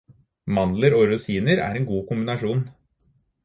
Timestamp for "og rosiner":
1.01-1.63